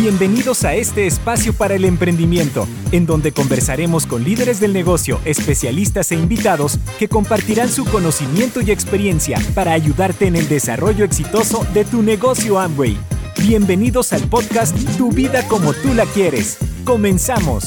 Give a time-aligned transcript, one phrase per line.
[0.00, 6.12] Bienvenidos a este espacio para el emprendimiento, en donde conversaremos con líderes del negocio, especialistas
[6.12, 11.84] e invitados que compartirán su conocimiento y experiencia para ayudarte en el desarrollo exitoso de
[11.84, 12.96] tu negocio Amway.
[13.42, 16.58] Bienvenidos al podcast Tu vida como tú la quieres.
[16.84, 17.64] Comenzamos.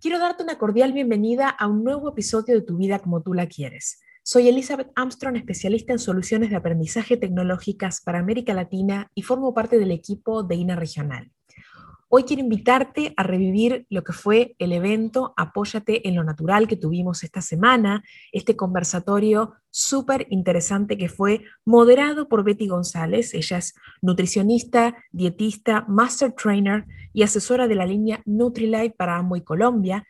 [0.00, 3.48] Quiero darte una cordial bienvenida a un nuevo episodio de Tu vida como tú la
[3.48, 3.98] quieres.
[4.28, 9.78] Soy Elizabeth Armstrong, especialista en soluciones de aprendizaje tecnológicas para América Latina y formo parte
[9.78, 11.30] del equipo de INA Regional.
[12.08, 16.76] Hoy quiero invitarte a revivir lo que fue el evento Apóyate en lo Natural que
[16.76, 18.02] tuvimos esta semana,
[18.32, 23.32] este conversatorio súper interesante que fue moderado por Betty González.
[23.32, 30.04] Ella es nutricionista, dietista, master trainer y asesora de la línea NutriLife para Amway Colombia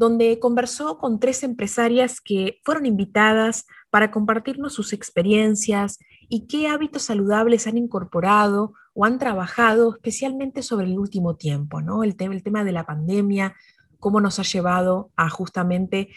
[0.00, 5.98] donde conversó con tres empresarias que fueron invitadas para compartirnos sus experiencias
[6.30, 12.02] y qué hábitos saludables han incorporado o han trabajado especialmente sobre el último tiempo, ¿no?
[12.02, 13.54] El, el tema de la pandemia,
[13.98, 16.08] cómo nos ha llevado a justamente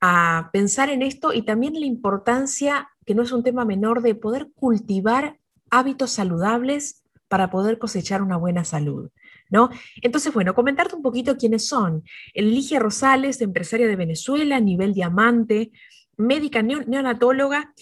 [0.00, 4.16] a pensar en esto y también la importancia, que no es un tema menor, de
[4.16, 5.38] poder cultivar
[5.70, 9.10] hábitos saludables para poder cosechar una buena salud.
[9.50, 9.70] ¿No?
[10.02, 12.04] Entonces, bueno, comentarte un poquito quiénes son.
[12.34, 15.72] Ligia Rosales, empresaria de Venezuela, nivel diamante,
[16.16, 17.72] médica neonatóloga.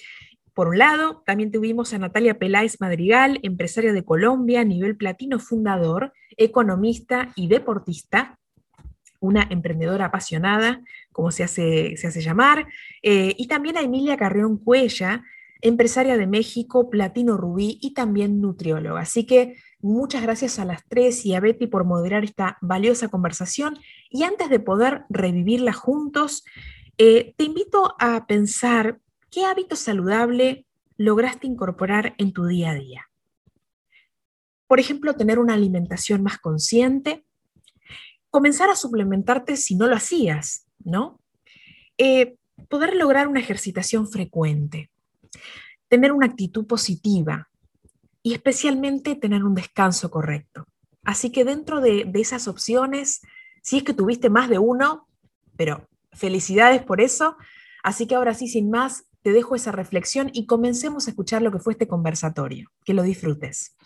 [0.55, 6.13] Por un lado, también tuvimos a Natalia Peláez Madrigal, empresaria de Colombia, nivel platino fundador,
[6.37, 8.39] economista y deportista,
[9.21, 12.67] una emprendedora apasionada, como se hace, se hace llamar,
[13.03, 15.25] eh, y también a Emilia Carreón Cuella,
[15.61, 19.01] empresaria de México, platino rubí y también nutrióloga.
[19.01, 23.79] Así que Muchas gracias a las tres y a Betty por moderar esta valiosa conversación.
[24.11, 26.45] Y antes de poder revivirla juntos,
[26.99, 33.11] eh, te invito a pensar qué hábito saludable lograste incorporar en tu día a día.
[34.67, 37.25] Por ejemplo, tener una alimentación más consciente,
[38.31, 41.21] comenzar a suplementarte si no lo hacías, ¿no?
[41.99, 42.37] Eh,
[42.69, 44.91] poder lograr una ejercitación frecuente,
[45.89, 47.49] tener una actitud positiva,
[48.27, 50.67] y especialmente tener un descanso correcto.
[51.05, 53.21] Así que dentro de, esas opciones,
[53.63, 55.07] si es que tuviste más de uno,
[55.57, 57.37] pero felicidades por eso.
[57.85, 61.53] Así que ahora sí, sin más, te dejo esa reflexión y comencemos a escuchar lo
[61.53, 62.69] que fue este conversatorio.
[62.85, 63.77] Que lo disfrutes.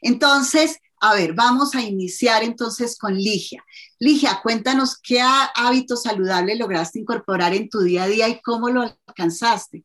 [0.00, 3.64] Entonces, a ver, vamos a iniciar entonces con Ligia.
[3.98, 8.82] Ligia, cuéntanos qué hábitos saludables lograste incorporar en tu día a día y cómo lo
[9.08, 9.84] alcanzaste.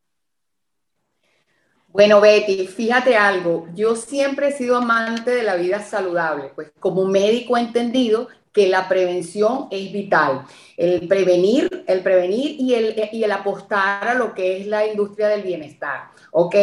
[1.91, 7.05] Bueno, Betty, fíjate algo, yo siempre he sido amante de la vida saludable, pues como
[7.05, 10.43] médico he entendido que la prevención es vital,
[10.77, 15.29] el prevenir, el prevenir y el, y el apostar a lo que es la industria
[15.29, 16.55] del bienestar, ¿ok?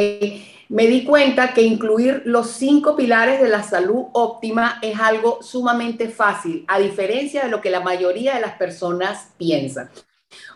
[0.69, 6.09] Me di cuenta que incluir los cinco pilares de la salud óptima es algo sumamente
[6.09, 9.91] fácil, a diferencia de lo que la mayoría de las personas piensan.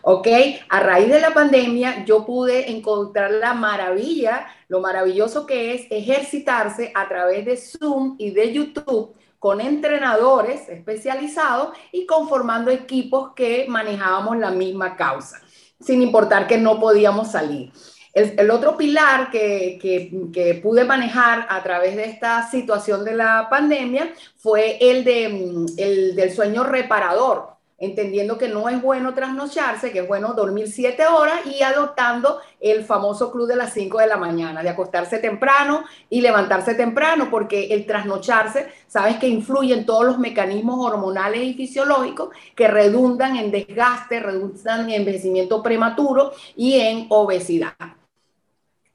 [0.01, 0.27] ¿Ok?
[0.69, 6.91] A raíz de la pandemia yo pude encontrar la maravilla, lo maravilloso que es ejercitarse
[6.95, 14.37] a través de Zoom y de YouTube con entrenadores especializados y conformando equipos que manejábamos
[14.37, 15.41] la misma causa,
[15.79, 17.71] sin importar que no podíamos salir.
[18.13, 24.13] El, otro pilar que, que, pude manejar a través de esta situación de la pandemia
[24.35, 29.99] fue el, de, mm, el del sueño reparador entendiendo que no es bueno trasnocharse, que
[29.99, 34.17] es bueno dormir siete horas y adoptando el famoso club de las cinco de la
[34.17, 40.05] mañana, de acostarse temprano y levantarse temprano, porque el trasnocharse, sabes que influye en todos
[40.05, 47.07] los mecanismos hormonales y fisiológicos que redundan en desgaste, redundan en envejecimiento prematuro y en
[47.09, 47.73] obesidad.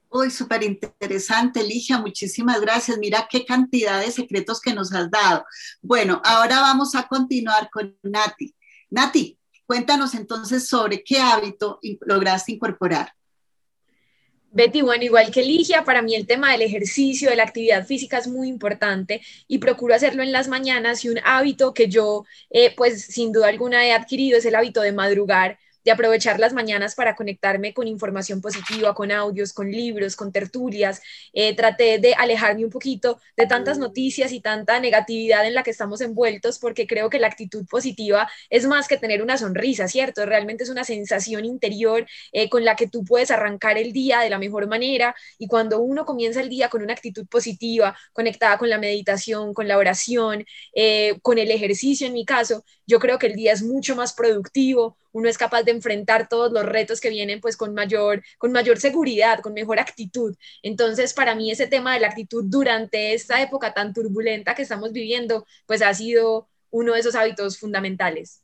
[0.08, 2.96] Uy, súper interesante, Ligia, muchísimas gracias.
[2.98, 5.44] Mira qué cantidad de secretos que nos has dado.
[5.82, 8.54] Bueno, ahora vamos a continuar con Nati.
[8.90, 13.12] Nati, cuéntanos entonces sobre qué hábito lograste incorporar.
[14.56, 18.16] Betty, bueno, igual que Ligia, para mí el tema del ejercicio, de la actividad física
[18.16, 22.72] es muy importante y procuro hacerlo en las mañanas y un hábito que yo, eh,
[22.74, 26.96] pues sin duda alguna he adquirido es el hábito de madrugar de aprovechar las mañanas
[26.96, 31.00] para conectarme con información positiva, con audios, con libros, con tertulias.
[31.32, 35.70] Eh, traté de alejarme un poquito de tantas noticias y tanta negatividad en la que
[35.70, 40.26] estamos envueltos, porque creo que la actitud positiva es más que tener una sonrisa, ¿cierto?
[40.26, 44.30] Realmente es una sensación interior eh, con la que tú puedes arrancar el día de
[44.30, 48.68] la mejor manera y cuando uno comienza el día con una actitud positiva, conectada con
[48.70, 50.44] la meditación, con la oración,
[50.74, 54.14] eh, con el ejercicio en mi caso, yo creo que el día es mucho más
[54.14, 58.52] productivo, uno es capaz de enfrentar todos los retos que vienen pues con mayor, con
[58.52, 60.36] mayor seguridad, con mejor actitud.
[60.62, 64.92] Entonces, para mí ese tema de la actitud durante esta época tan turbulenta que estamos
[64.92, 68.42] viviendo, pues ha sido uno de esos hábitos fundamentales.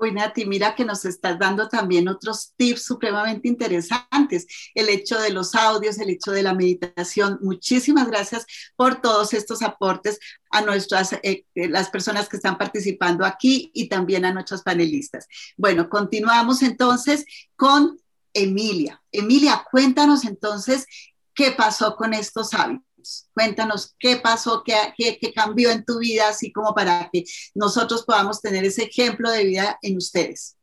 [0.00, 4.46] Uy, Nati, mira que nos estás dando también otros tips supremamente interesantes.
[4.74, 7.38] El hecho de los audios, el hecho de la meditación.
[7.42, 8.46] Muchísimas gracias
[8.76, 13.88] por todos estos aportes a nuestras, eh, eh, las personas que están participando aquí y
[13.88, 15.26] también a nuestros panelistas.
[15.56, 17.24] Bueno, continuamos entonces
[17.56, 18.00] con
[18.32, 19.02] Emilia.
[19.10, 20.86] Emilia, cuéntanos entonces
[21.34, 22.87] qué pasó con estos hábitos.
[23.32, 27.24] Cuéntanos qué pasó, qué, qué, cambió en tu vida, así como para que
[27.54, 30.56] nosotros podamos tener ese ejemplo de vida en ustedes.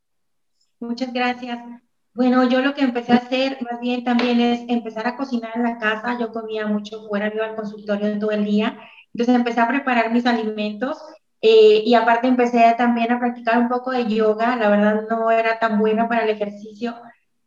[0.80, 1.60] Muchas gracias.
[2.14, 5.64] Bueno, yo lo que empecé a hacer más bien también es empezar a cocinar en
[5.64, 6.18] la casa.
[6.20, 8.78] Yo comía mucho fuera, iba al consultorio todo el día.
[9.14, 10.98] Entonces empecé a preparar mis alimentos
[11.42, 14.56] eh, y aparte empecé también a practicar un poco de yoga.
[14.56, 16.96] La verdad no era tan buena para el ejercicio.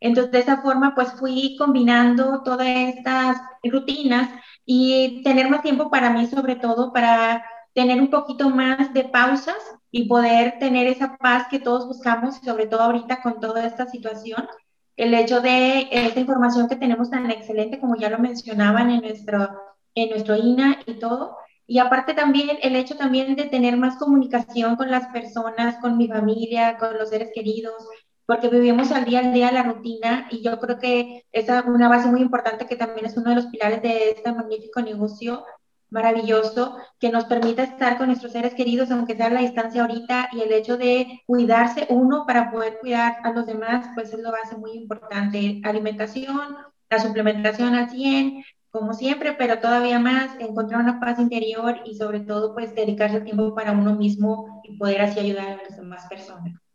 [0.01, 4.29] Entonces de esa forma pues fui combinando todas estas rutinas
[4.71, 7.43] y tener más tiempo para mí, sobre todo para
[7.73, 9.57] tener un poquito más de pausas
[9.91, 14.47] y poder tener esa paz que todos buscamos, sobre todo ahorita con toda esta situación.
[14.95, 19.49] El hecho de esta información que tenemos tan excelente, como ya lo mencionaban en nuestro,
[19.95, 21.39] en nuestro INA y todo.
[21.67, 26.09] Y aparte también el hecho también de tener más comunicación con las personas, con mi
[26.09, 27.89] familia, con los seres queridos,
[28.29, 31.89] porque vivimos al día al día la rutina y yo creo que esa es una
[31.89, 35.47] base muy importante que también es uno de los pilares de este magnífico negocio
[35.89, 40.29] maravilloso que nos permite estar con nuestros seres queridos, aunque sea a la distancia ahorita,
[40.33, 44.31] y el hecho de cuidarse uno para poder cuidar a los demás, pues es lo
[44.31, 45.63] base muy importante.
[45.65, 46.59] Alimentación,
[46.91, 52.21] la suplementación al 100, como siempre, pero todavía más, encontrar una paz interior y sobre
[52.21, 56.68] todo, pues dedicarse tiempo para uno mismo y poder así ayudar a las demás personas.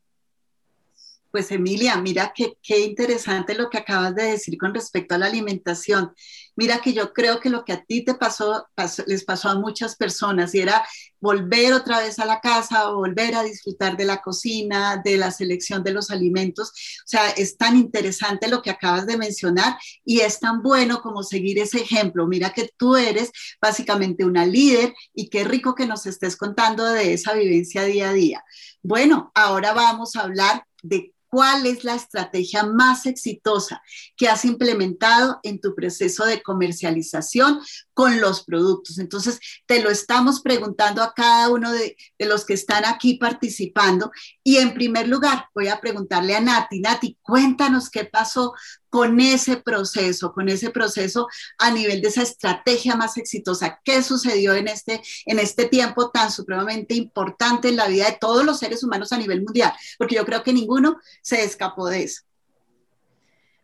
[1.34, 5.26] Pues Emilia, mira qué, qué interesante lo que acabas de decir con respecto a la
[5.26, 6.14] alimentación.
[6.56, 8.68] Mira que yo creo que lo que a ti te pasó,
[9.08, 10.86] les pasó a muchas personas y era
[11.20, 15.84] volver otra vez a la casa, volver a disfrutar de la cocina, de la selección
[15.84, 16.70] de los alimentos.
[16.70, 19.76] O sea, es tan interesante lo que acabas de mencionar
[20.06, 22.28] y es tan bueno como seguir ese ejemplo.
[22.28, 27.14] Mira que tú eres básicamente una líder y qué rico que nos estés contando de
[27.14, 28.44] esa vivencia día a día.
[28.84, 33.82] Bueno, ahora vamos a hablar de ¿Cuál es la estrategia más exitosa
[34.16, 37.60] que has implementado en tu proceso de comercialización
[37.96, 39.00] con los productos?
[39.00, 44.12] Entonces, te lo estamos preguntando a cada uno de, los que están aquí participando.
[44.44, 46.82] Y en primer lugar, voy a preguntarle a Nati.
[46.82, 48.54] Nati, cuéntanos qué pasó
[48.94, 53.82] con ese proceso, con ese proceso a nivel de esa estrategia más exitosa.
[53.84, 58.46] ¿Qué sucedió en este, en este tiempo tan supremamente importante en la vida de todos
[58.46, 59.74] los seres humanos a nivel mundial?
[59.98, 62.22] Porque yo creo que ninguno se escapó de eso.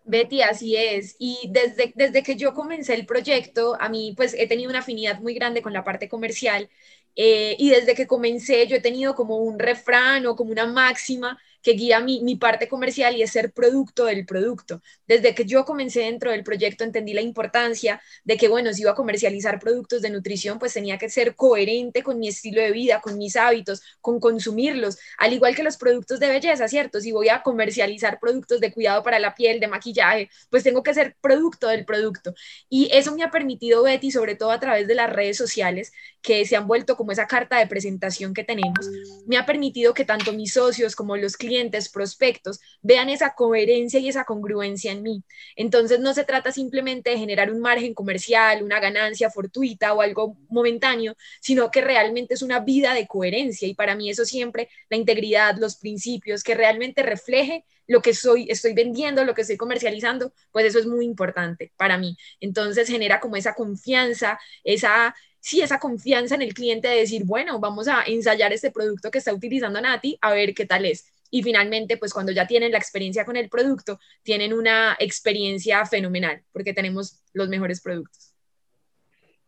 [0.04, 1.16] Betty, así es.
[1.20, 5.20] Y desde, desde que yo comencé el proyecto, a mí pues he tenido una afinidad
[5.20, 6.72] muy grande con la parte comercial
[7.16, 11.38] eh, y desde que comencé yo he tenido como un refrán o como una máxima
[11.62, 14.82] que guía mi, mi, parte comercial y es ser producto del producto.
[15.08, 18.92] Desde que yo comencé dentro del proyecto entendí la importancia de que, bueno, si iba
[18.92, 23.02] a comercializar productos de nutrición, pues tenía que ser coherente con mi estilo de vida,
[23.02, 27.02] con mis hábitos, con consumirlos, al igual que los productos de belleza, ¿cierto?
[27.02, 30.94] Si voy a comercializar productos de cuidado para la piel, de maquillaje, pues tengo que
[30.94, 32.34] ser producto del producto.
[32.70, 36.46] Y eso me ha permitido, Betty, sobre todo a través de las redes sociales, que
[36.46, 38.90] se han vuelto como esa carta de presentación que tenemos,
[39.26, 44.10] me ha permitido que tanto mis socios como los clientes prospectos, vean esa coherencia y
[44.10, 45.24] esa congruencia en mí.
[45.56, 50.38] Entonces no se trata simplemente de generar un margen comercial, una ganancia fortuita o algo
[50.50, 54.98] momentáneo, sino que realmente es una vida de coherencia y para mí eso siempre, la
[54.98, 60.34] integridad, los principios, que realmente refleje lo que soy, estoy vendiendo, lo que estoy comercializando,
[60.52, 62.18] pues eso es muy importante para mí.
[62.40, 67.60] Entonces genera como esa confianza, esa, sí, esa confianza en el cliente de decir, bueno,
[67.60, 71.44] vamos a ensayar este producto que está utilizando Nati, a ver qué tal es y
[71.44, 76.74] finalmente, pues cuando ya tienen la experiencia con el producto, tienen una experiencia fenomenal porque
[76.74, 78.29] tenemos los mejores productos.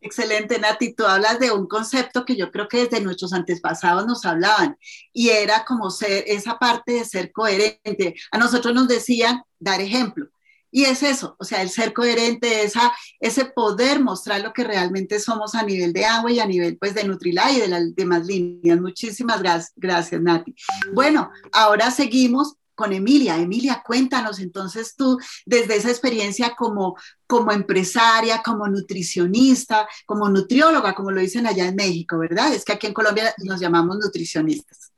[0.01, 0.93] Excelente, Nati.
[0.93, 4.75] Tú hablas de un concepto que yo creo que desde nuestros antepasados nos hablaban
[5.13, 8.15] y era como ser esa parte de ser coherente.
[8.31, 10.27] A nosotros nos decían dar ejemplo.
[10.74, 15.20] Y es eso, o sea, el ser coherente, esa, ese poder mostrar lo que realmente
[15.20, 18.25] somos a nivel de agua y a nivel pues de Nutrilite y de las demás
[18.25, 18.79] líneas.
[18.79, 20.55] Muchísimas gracias, gracias Nati.
[20.93, 23.38] Bueno, ahora seguimos con Emilia.
[23.38, 26.98] Emilia, cuéntanos entonces tú, desde esa experiencia como,
[27.28, 32.52] como empresaria, como nutricionista, como nutrióloga, como lo dicen allá en México, ¿verdad?
[32.56, 34.92] Es que aquí en Colombia nos llamamos nutricionistas.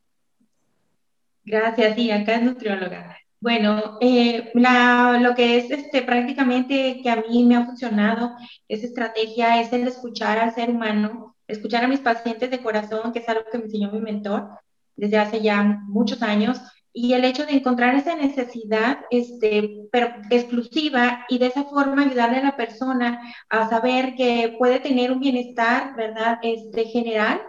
[1.43, 3.17] Gracias, sí, acá es nutrióloga.
[3.41, 8.31] Bueno, eh, lo que es este, prácticamente que a mí me ha funcionado,
[8.69, 13.19] esa estrategia es el escuchar al ser humano, escuchar a mis pacientes de corazón, que
[13.19, 14.47] es algo que me enseñó mi mentor
[14.95, 16.61] desde hace ya muchos años,
[16.93, 19.89] y el hecho de encontrar esa necesidad este,
[20.29, 23.19] exclusiva y de esa forma ayudarle a la persona
[23.49, 27.41] a saber que puede tener un bienestar, ¿verdad?, este, general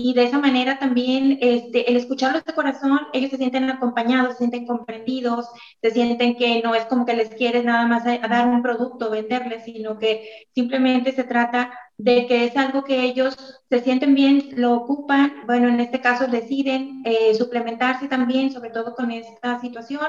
[0.00, 4.38] y de esa manera también este, el escucharlos de corazón, ellos se sienten acompañados, se
[4.38, 5.48] sienten comprendidos,
[5.82, 9.64] se sienten que no es como que les quieres nada más dar un producto, venderles,
[9.64, 13.36] sino que simplemente se trata de que es algo que ellos
[13.68, 18.94] se sienten bien, lo ocupan, bueno, en este caso deciden eh, suplementarse también, sobre todo
[18.94, 20.06] con esta situación,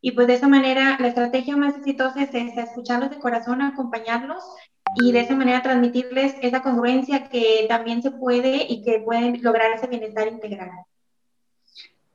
[0.00, 4.42] y pues de esa manera la estrategia más exitosa es escucharlos de corazón, acompañarlos
[4.96, 9.72] y de esa manera transmitirles esa congruencia que también se puede y que pueden lograr
[9.72, 10.70] ese bienestar integral.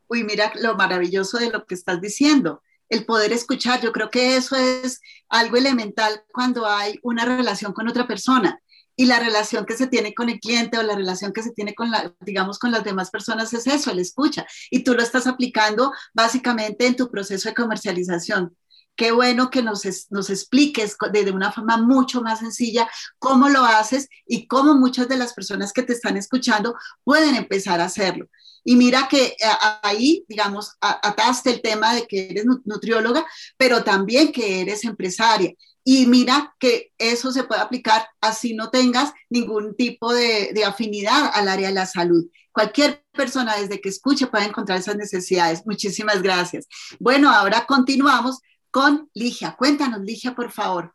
[0.07, 3.81] Uy, mira lo maravilloso de lo que estás diciendo, el poder escuchar.
[3.81, 8.59] Yo creo que eso es algo elemental cuando hay una relación con otra persona
[8.95, 11.73] y la relación que se tiene con el cliente o la relación que se tiene
[11.73, 14.45] con la, digamos, con las demás personas es eso, el escucha.
[14.69, 18.55] Y tú lo estás aplicando básicamente en tu proceso de comercialización.
[18.95, 24.07] Qué bueno que nos, expliques de, de, una forma mucho más sencilla cómo lo haces
[24.27, 28.27] y cómo muchas de las personas que te están escuchando pueden empezar a hacerlo.
[28.63, 29.35] Y mira que eh,
[29.81, 33.25] ahí, digamos, ataste el tema de que eres nutrióloga,
[33.57, 35.53] pero también que eres empresaria.
[35.83, 41.31] Y mira que eso se puede aplicar así no tengas ningún tipo de, de, afinidad
[41.33, 42.25] al área de la salud.
[42.53, 45.63] Cualquier persona desde que escuche puede encontrar esas necesidades.
[45.65, 46.67] Muchísimas gracias.
[46.99, 48.39] Bueno, ahora continuamos
[48.73, 49.55] con Ligia.
[49.55, 50.91] Cuéntanos, Ligia, por favor.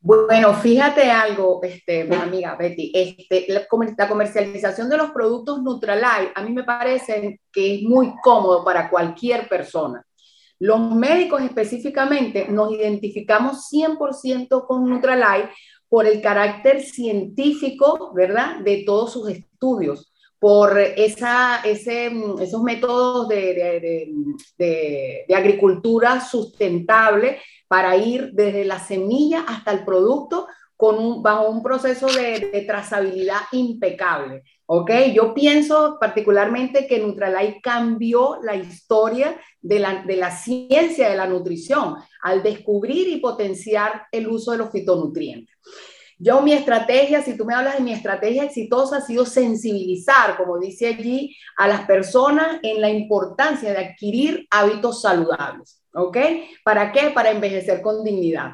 [0.00, 3.66] Bueno, fíjate algo, este, mi amiga Betty, este, la,
[4.08, 9.48] comercialización de los productos Nutralife a mí me parece que es muy cómodo para cualquier
[9.48, 10.04] persona.
[10.58, 15.50] Los médicos específicamente nos identificamos 100% con Nutralife
[15.88, 20.12] por el carácter científico, ¿verdad?, de todos sus estudios
[20.44, 30.46] por esos métodos de, agricultura sustentable para ir desde la semilla hasta el producto
[30.76, 34.42] con bajo un proceso de, trazabilidad impecable.
[34.66, 34.90] ¿Ok?
[35.14, 42.42] Yo pienso particularmente que Nutralight cambió la historia de la ciencia de la nutrición al
[42.42, 45.56] descubrir y potenciar el uso de los fitonutrientes.
[46.24, 50.58] Yo mi estrategia, si tú me hablas de mi estrategia exitosa, ha sido sensibilizar, como
[50.58, 55.82] dice allí, a las personas en la importancia de adquirir hábitos saludables.
[55.92, 56.16] ¿Ok?
[56.64, 57.10] ¿Para qué?
[57.10, 58.52] Para envejecer con dignidad.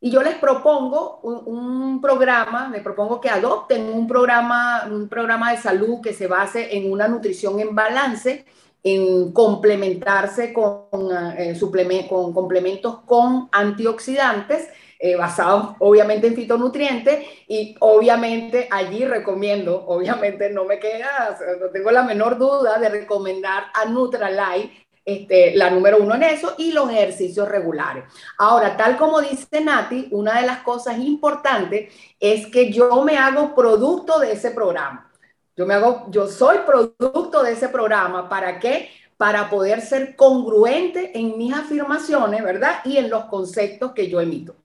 [0.00, 5.58] Y yo les propongo un, programa, les propongo que adopten un programa, un programa de
[5.58, 8.44] salud que se base en una nutrición en balance,
[8.84, 11.58] en complementarse con, eh,
[12.06, 14.68] con complementos con antioxidantes
[15.00, 21.90] eh, basados obviamente en fitonutrientes y obviamente allí recomiendo, obviamente no me queda, no tengo
[21.90, 24.70] la menor duda de recomendar a Nutralight
[25.04, 28.04] este, la número uno en eso y los ejercicios regulares.
[28.38, 33.54] Ahora, tal como dice Nati, una de las cosas importantes es que yo me hago
[33.54, 35.10] producto de ese programa.
[35.56, 38.28] Yo me hago, yo soy producto de ese programa.
[38.28, 38.90] ¿Para qué?
[39.16, 42.80] Para poder ser congruente en mis afirmaciones, ¿verdad?
[42.84, 44.56] Y en los conceptos que yo emito.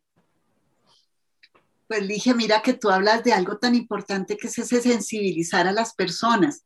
[1.88, 5.72] Pues dije, mira que tú hablas de algo tan importante que es ese sensibilizar a
[5.72, 6.63] las personas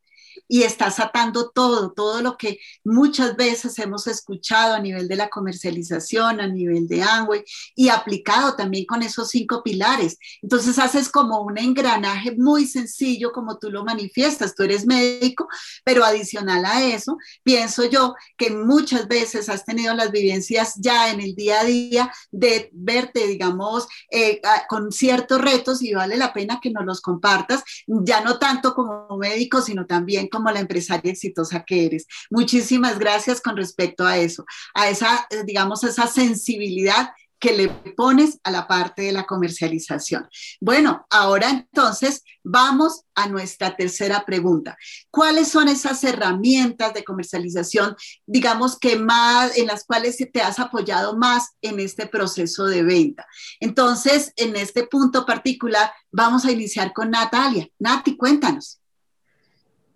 [0.47, 5.29] y estás atando todo, todo lo que muchas veces hemos escuchado a nivel de la
[5.29, 7.43] comercialización, a nivel de Amway
[7.75, 10.17] y aplicado también con esos cinco pilares.
[10.41, 14.55] Entonces haces como un engranaje muy sencillo como tú lo manifiestas.
[14.55, 15.47] Tú eres médico,
[15.83, 21.21] pero adicional a eso, pienso yo que muchas veces has tenido las vivencias ya en
[21.21, 26.59] el día a día de verte, digamos, eh, con ciertos retos y vale la pena
[26.61, 31.63] que nos los compartas, ya no tanto como médico, sino también como la empresaria exitosa
[31.65, 32.05] que eres.
[32.29, 37.09] Muchísimas gracias con respecto a eso, a esa, eh, digamos, esa sensibilidad
[37.43, 40.29] que le pones a la parte de la comercialización.
[40.61, 44.77] Bueno, ahora entonces vamos a nuestra tercera pregunta.
[45.11, 51.17] ¿Cuáles son esas herramientas de comercialización, digamos que más, en las cuales te has apoyado
[51.17, 53.25] más en este proceso de venta?
[53.59, 57.67] Entonces, en este punto particular, vamos a iniciar con Natalia.
[57.77, 58.79] Nati, cuéntanos.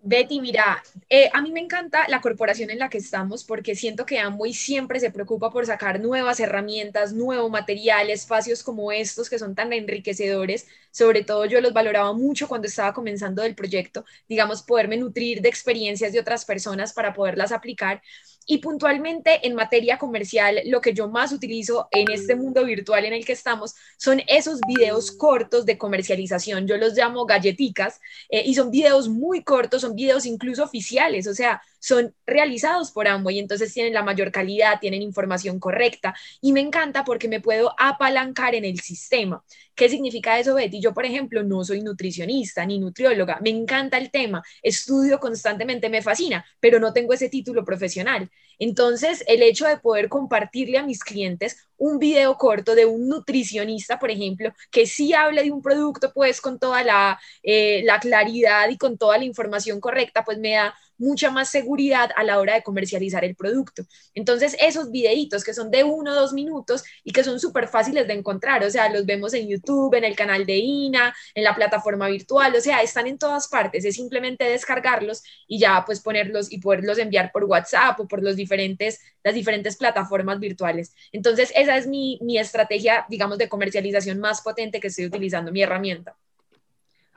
[0.02, 4.06] Betty, mira, eh, a mí me encanta la corporación en la que estamos porque siento
[4.06, 9.40] que Amway siempre se preocupa por sacar nuevas herramientas, nuevo material, espacios como estos que
[9.40, 14.64] son tan enriquecedores sobre todo yo los valoraba mucho cuando estaba comenzando el proyecto, digamos,
[14.64, 18.02] poderme nutrir de experiencias de otras personas para poderlas aplicar.
[18.48, 23.14] Y puntualmente en materia comercial, lo que yo más utilizo en este mundo virtual en
[23.14, 26.66] el que estamos son esos videos cortos de comercialización.
[26.66, 28.00] Yo los llamo galleticas
[28.30, 33.08] eh, y son videos muy cortos, son videos incluso oficiales, o sea, son realizados por
[33.08, 37.40] ambos y entonces tienen la mayor calidad, tienen información correcta y me encanta porque me
[37.40, 39.44] puedo apalancar en el sistema.
[39.76, 40.82] ¿Qué significa eso, Betty?
[40.82, 46.02] Yo, por ejemplo, no soy nutricionista ni nutrióloga, me encanta el tema, estudio constantemente, me
[46.02, 48.30] fascina, pero no tengo ese título profesional.
[48.60, 54.00] Entonces, el hecho de poder compartirle a mis clientes un video corto de un nutricionista,
[54.00, 58.70] por ejemplo, que sí hable de un producto, pues con toda la, eh, la claridad
[58.70, 62.56] y con toda la información correcta, pues me da mucha más seguridad a la hora
[62.56, 63.84] de comercializar el producto.
[64.14, 68.08] Entonces, esos videitos que son de uno o dos minutos y que son súper fáciles
[68.08, 71.56] de encontrar, o sea, los vemos en YouTube, en el canal de INA, en la
[71.56, 76.52] plataforma virtual, o sea, están en todas partes, es simplemente descargarlos y ya pues ponerlos
[76.52, 80.94] y poderlos enviar por WhatsApp o por los diferentes, las diferentes plataformas virtuales.
[81.12, 85.62] Entonces, esa es mi, mi estrategia, digamos, de comercialización más potente que estoy utilizando, mi
[85.62, 86.16] herramienta.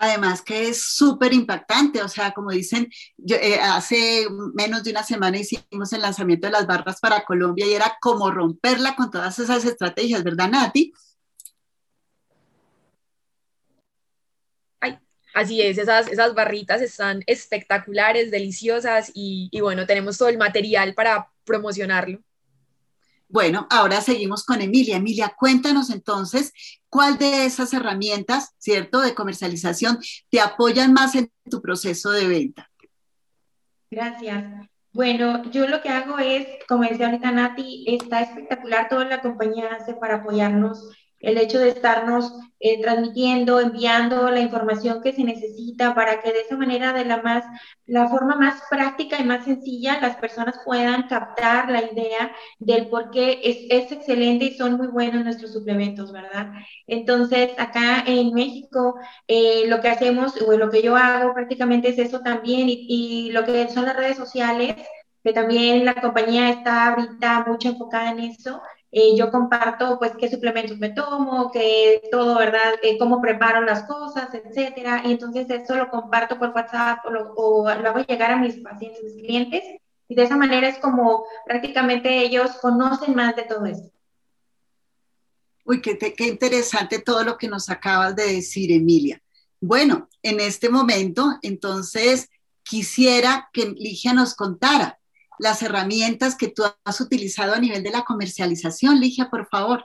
[0.03, 2.89] Además que es súper impactante, o sea, como dicen,
[3.29, 7.75] eh, hace menos de una semana hicimos el lanzamiento de las barras para Colombia y
[7.75, 10.91] era como romperla con todas esas estrategias, ¿verdad, Nati?
[15.35, 20.95] Así es, esas, esas barritas están espectaculares, deliciosas y, y bueno, tenemos todo el material
[20.95, 22.21] para promocionarlo.
[23.29, 24.97] Bueno, ahora seguimos con Emilia.
[24.97, 26.53] Emilia, cuéntanos entonces
[26.89, 32.69] cuál de esas herramientas, ¿cierto?, de comercialización te apoyan más en tu proceso de venta.
[33.89, 34.69] Gracias.
[34.93, 39.69] Bueno, yo lo que hago es, como decía ahorita Nati, está espectacular todo la compañía
[39.75, 45.95] hace para apoyarnos el hecho de estarnos eh, transmitiendo, enviando la información que se necesita
[45.95, 47.45] para que de esa manera, de la más,
[47.87, 53.11] la forma más práctica y más sencilla, las personas puedan captar la idea del por
[53.11, 56.53] qué es, es excelente y son muy buenos nuestros suplementos, ¿verdad?
[56.87, 58.95] Entonces, acá en México,
[59.27, 63.33] eh, lo que hacemos, o lo que yo hago prácticamente es eso también, y, y
[63.33, 64.75] lo que son las redes sociales,
[65.23, 70.29] que también la compañía está ahorita mucho enfocada en eso, eh, yo comparto pues qué
[70.29, 72.75] suplementos me tomo, que todo, ¿verdad?
[72.83, 75.03] Eh, cómo preparo las cosas, etcétera.
[75.05, 78.57] Y entonces eso lo comparto por WhatsApp o lo, o lo hago llegar a mis
[78.57, 79.63] pacientes, mis clientes.
[80.09, 83.91] Y de esa manera es como prácticamente ellos conocen más de todo esto.
[85.65, 89.23] Uy, qué, qué interesante todo lo que nos acabas de decir, Emilia.
[89.61, 92.29] Bueno, en este momento, entonces,
[92.65, 95.00] quisiera que Ligia nos contara
[95.41, 99.01] las herramientas que tú has utilizado a nivel de la comercialización.
[99.01, 99.85] Ligia, por favor.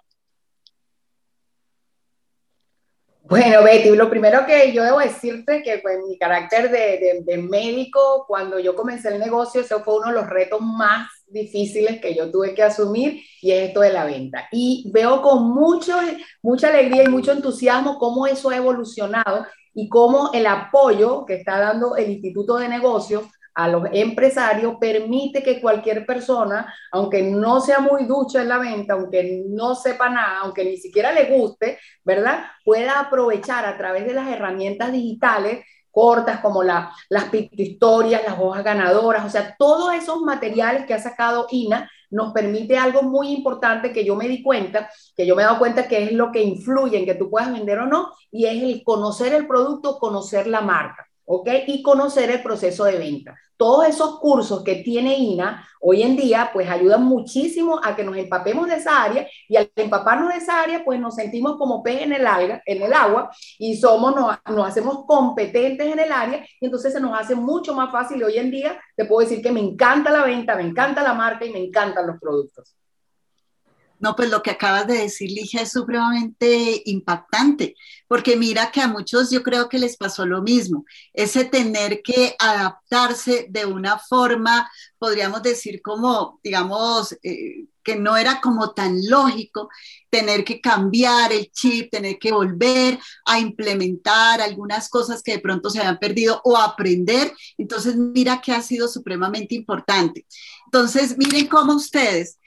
[3.28, 8.26] Bueno, Betty, lo primero que yo debo decirte que pues, mi carácter de, de, médico,
[8.28, 12.30] cuando yo comencé el negocio, ese fue uno de los retos más difíciles que yo
[12.30, 14.48] tuve que asumir y es esto de la venta.
[14.52, 15.98] Y veo con mucho,
[16.44, 21.60] mucha alegría y mucho entusiasmo cómo eso ha evolucionado y cómo el apoyo que está
[21.60, 23.24] dando el Instituto de Negocios
[23.56, 28.94] a los empresarios permite que cualquier persona, aunque no sea muy ducha en la venta,
[28.94, 32.46] aunque no sepa nada, aunque ni siquiera le guste, ¿verdad?
[32.65, 38.65] Pueda aprovechar a través de las herramientas digitales cortas como la, las historias, las hojas
[38.65, 43.94] ganadoras, o sea, todos esos materiales que ha sacado INA nos permite algo muy importante
[43.94, 46.44] que yo me di cuenta, que yo me he dado cuenta que es lo que
[46.44, 50.48] influye en que tú puedas vender o no, y es el conocer el producto, conocer
[50.48, 51.08] la marca.
[51.26, 51.50] ¿Ok?
[51.68, 53.36] Y conocer el proceso de venta.
[53.58, 58.18] Todos esos cursos que tiene INA hoy en día, pues ayudan muchísimo a que nos
[58.18, 62.02] empapemos de esa área y al empaparnos de esa área, pues nos sentimos como pez
[62.02, 66.46] en el, alga, en el agua y somos, nos, nos hacemos competentes en el área
[66.60, 68.24] y entonces se nos hace mucho más fácil.
[68.24, 71.46] Hoy en día te puedo decir que me encanta la venta, me encanta la marca
[71.46, 72.76] y me encantan los productos.
[73.99, 77.75] No, pues lo que acabas de decir, Ligia, es supremamente impactante,
[78.08, 82.36] porque mira que a muchos yo creo que les pasó lo mismo, ese tener que
[82.38, 89.69] adaptarse de una forma, podríamos decir como, digamos, eh, que no era como tan lógico,
[90.10, 95.69] tener que cambiar el chip, tener que volver a implementar algunas cosas que de pronto
[95.69, 97.31] se habían perdido o aprender.
[97.58, 100.25] Entonces, mira que ha sido supremamente importante.
[100.65, 102.39] Entonces, miren cómo ustedes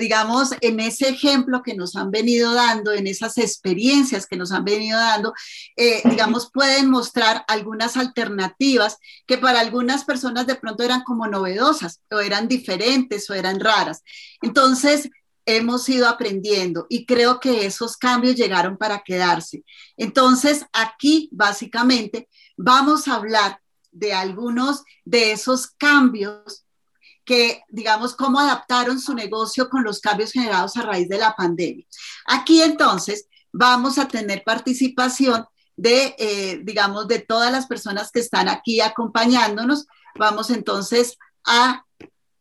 [0.00, 4.64] digamos, en ese ejemplo que nos han venido dando, en esas experiencias que nos han
[4.64, 5.34] venido dando,
[5.76, 8.96] eh, digamos, pueden mostrar algunas alternativas
[9.26, 14.02] que para algunas personas de pronto eran como novedosas o eran diferentes o eran raras.
[14.40, 15.10] Entonces,
[15.46, 19.64] hemos ido aprendiendo y creo que esos cambios llegaron para quedarse.
[19.96, 23.60] Entonces, aquí básicamente vamos a hablar
[23.92, 26.64] de algunos de esos cambios
[27.30, 31.86] que, digamos, cómo adaptaron su negocio con los cambios generados a raíz de la pandemia.
[32.26, 38.48] Aquí entonces vamos a tener participación de, eh, digamos, de todas las personas que están
[38.48, 39.86] aquí acompañándonos.
[40.18, 41.84] Vamos entonces a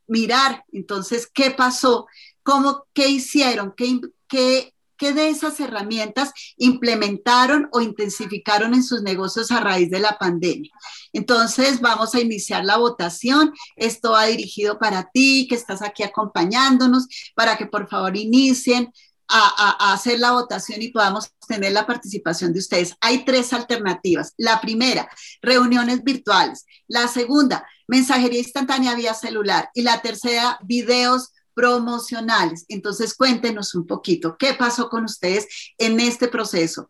[0.08, 2.08] mirar, entonces, qué pasó,
[2.42, 9.50] cómo, qué hicieron, qué, qué, qué de esas herramientas implementaron o intensificaron en sus negocios
[9.52, 10.72] a raíz de la pandemia.
[11.14, 13.54] Entonces, vamos a iniciar la votación.
[13.76, 18.92] Esto va dirigido para ti, que estás aquí acompañándonos, para que por favor inicien
[19.30, 22.96] a, hacer la votación y podamos tener la participación de ustedes.
[23.00, 24.34] Hay tres alternativas.
[24.38, 25.10] La primera,
[25.42, 26.66] reuniones virtuales.
[26.88, 29.70] La segunda, mensajería instantánea vía celular.
[29.74, 32.66] Y la tercera, videos promocionales.
[32.68, 36.90] Entonces, cuéntenos un poquito, ¿qué pasó con ustedes en este proceso?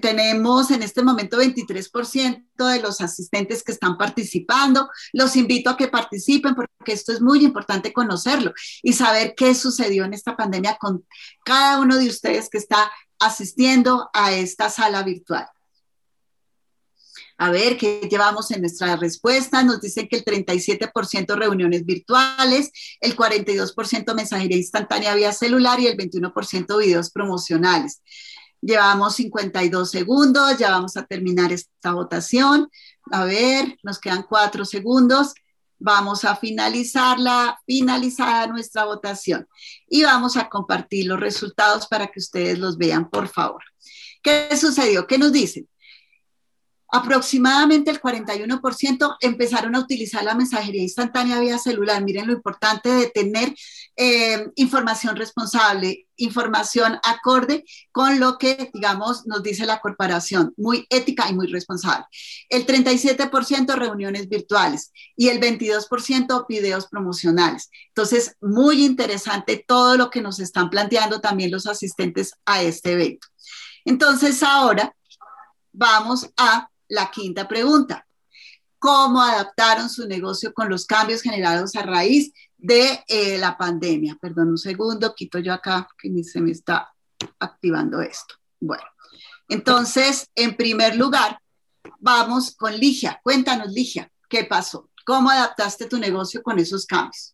[0.00, 4.88] Tenemos en este momento 23% de los asistentes que están participando.
[5.12, 10.04] Los invito a que participen porque esto es muy importante conocerlo y saber qué sucedió
[10.04, 11.04] en esta pandemia con
[11.44, 15.46] cada uno de ustedes que está asistiendo a esta sala virtual.
[17.36, 19.64] A ver, ¿qué llevamos en nuestra respuesta?
[19.64, 22.70] Nos dicen que el 37% reuniones virtuales,
[23.00, 28.02] el 42% mensajería instantánea vía celular y el 21% videos promocionales.
[28.60, 32.70] Llevamos 52 segundos, ya vamos a terminar esta votación.
[33.10, 35.34] A ver, nos quedan cuatro segundos.
[35.78, 39.46] Vamos a finalizarla, finalizada nuestra votación.
[39.88, 43.62] Y vamos a compartir los resultados para que ustedes los vean, por favor.
[44.22, 45.06] ¿Qué sucedió?
[45.06, 45.68] ¿Qué nos dicen?
[46.94, 52.04] Aproximadamente el 41% empezaron a utilizar la mensajería instantánea vía celular.
[52.04, 53.52] Miren lo importante de tener
[53.96, 61.28] eh, información responsable, información acorde con lo que, digamos, nos dice la corporación, muy ética
[61.28, 62.04] y muy responsable.
[62.48, 67.70] El 37% reuniones virtuales y el 22% videos promocionales.
[67.88, 73.26] Entonces, muy interesante todo lo que nos están planteando también los asistentes a este evento.
[73.84, 74.94] Entonces, ahora
[75.72, 78.06] vamos a la quinta pregunta.
[78.78, 84.18] ¿Cómo adaptaron su negocio con los cambios generados a raíz de eh, la pandemia?
[84.20, 86.92] Perdón un segundo, quito yo acá que se me está
[87.38, 88.34] activando esto.
[88.60, 88.84] Bueno,
[89.48, 91.38] entonces, en primer lugar,
[91.98, 93.20] vamos con Ligia.
[93.22, 94.90] Cuéntanos, Ligia, ¿qué pasó?
[95.04, 97.33] ¿Cómo adaptaste tu negocio con esos cambios?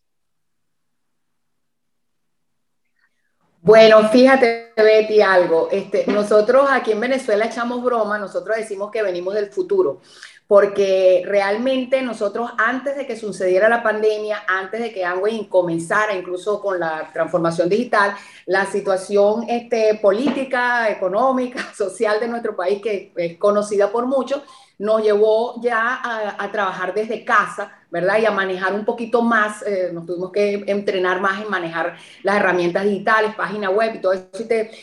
[3.63, 5.69] Bueno, fíjate, Betty, algo.
[5.71, 10.01] Este, nosotros aquí en Venezuela echamos broma, nosotros decimos que venimos del futuro,
[10.47, 16.59] porque realmente nosotros antes de que sucediera la pandemia, antes de que Amway comenzara incluso
[16.59, 18.15] con la transformación digital,
[18.47, 24.41] la situación este, política, económica, social de nuestro país, que es conocida por muchos,
[24.79, 28.19] nos llevó ya a, trabajar desde casa, ¿verdad?
[28.19, 32.37] Y a manejar un poquito más, eh, nos tuvimos que entrenar más en manejar las
[32.37, 34.29] herramientas digitales, página web y todo eso.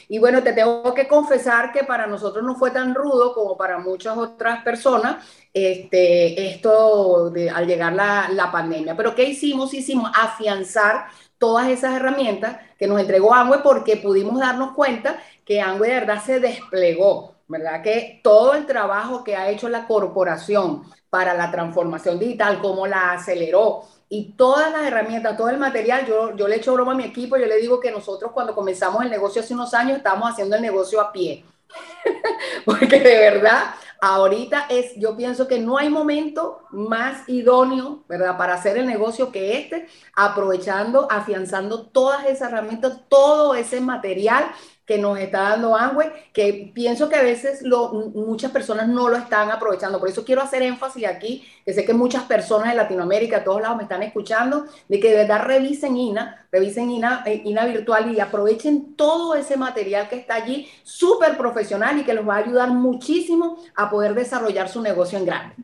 [0.08, 3.78] Y, bueno, te tengo que confesar que para nosotros no fue tan rudo como para
[3.78, 8.94] muchas otras personas este, esto de, al llegar la, la pandemia.
[8.94, 9.72] Pero ¿qué hicimos?
[9.72, 11.06] Hicimos afianzar
[11.38, 16.22] todas esas herramientas que nos entregó Amway porque pudimos darnos cuenta que Amway de verdad
[16.22, 17.82] se desplegó ¿verdad?
[17.82, 23.12] Que todo el trabajo que ha hecho la corporación para la transformación digital, cómo la
[23.12, 27.04] aceleró y todas las herramientas, todo el material, yo, yo le echo broma a mi
[27.04, 30.56] equipo, yo le digo que nosotros cuando comenzamos el negocio hace unos años estábamos haciendo
[30.56, 31.44] el negocio a pie.
[32.64, 38.38] Porque de verdad, ahorita es, yo pienso que no hay momento más idóneo, ¿verdad?
[38.38, 44.46] Para hacer el negocio que este, aprovechando, afianzando todas esas herramientas, todo ese material
[44.88, 49.18] que nos está dando Amway, que pienso que a veces lo, muchas personas no lo
[49.18, 50.00] están aprovechando.
[50.00, 53.60] Por eso quiero hacer énfasis aquí, que sé que muchas personas en Latinoamérica, a todos
[53.60, 58.14] lados me están escuchando, de que de verdad revisen INA, revisen INA, eh, INA virtual
[58.14, 62.38] y aprovechen todo ese material que está allí, súper profesional y que los va a
[62.38, 65.54] ayudar muchísimo a poder desarrollar su negocio en grande.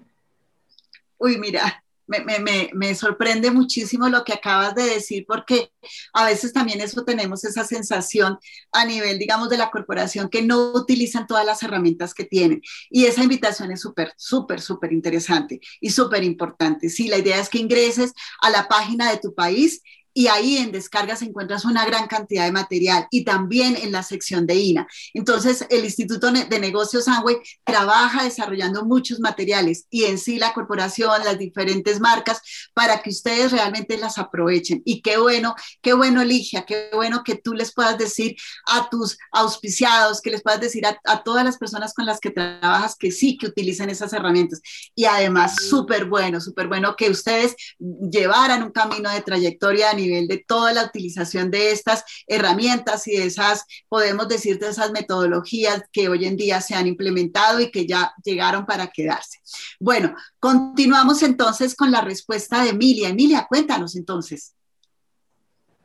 [1.17, 5.71] Uy, mira, me, sorprende muchísimo lo que acabas de decir, porque
[6.13, 8.39] a veces también eso tenemos esa sensación
[8.73, 12.61] a nivel, digamos, de la corporación que no utilizan todas las herramientas que tienen.
[12.91, 16.89] Y esa invitación es súper, súper, súper interesante y súper importante.
[16.89, 19.83] Sí, la idea es que ingreses a la página de tu país
[20.15, 24.47] y ahí en descargas encuentras una gran cantidad de material y también en la sección
[24.47, 24.87] de INA.
[25.13, 31.25] Entonces, el Instituto de Negocios Amway trabaja desarrollando muchos materiales y en sí la corporación,
[31.25, 32.41] las diferentes marcas,
[32.73, 34.83] para que ustedes realmente las aprovechen.
[34.85, 39.19] Y qué bueno, qué bueno, Ligia, qué bueno que tú les puedas decir a tus
[39.33, 43.11] auspiciados, que les puedas decir a, a todas las personas con las que trabajas que
[43.11, 44.61] sí, que utilicen esas herramientas.
[44.95, 50.04] Y además, súper bueno, súper bueno que ustedes llevaran un camino de trayectoria a nivel
[50.09, 55.83] de toda la utilización de estas herramientas y de esas, podemos decir, de esas metodologías
[55.93, 59.39] que hoy en día se han implementado y que ya llegaron para quedarse.
[59.81, 63.09] Bueno, continuamos entonces con la respuesta de Emilia.
[63.09, 64.55] Emilia, cuéntanos entonces.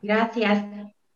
[0.01, 0.65] Gracias.